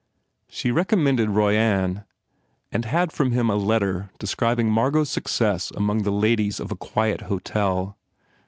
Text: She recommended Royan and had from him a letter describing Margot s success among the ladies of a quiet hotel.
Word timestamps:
She 0.49 0.71
recommended 0.71 1.29
Royan 1.29 2.05
and 2.71 2.85
had 2.85 3.11
from 3.11 3.33
him 3.33 3.51
a 3.51 3.55
letter 3.55 4.09
describing 4.17 4.67
Margot 4.71 5.01
s 5.01 5.11
success 5.11 5.69
among 5.69 6.01
the 6.01 6.09
ladies 6.11 6.59
of 6.59 6.71
a 6.71 6.75
quiet 6.75 7.21
hotel. 7.29 7.99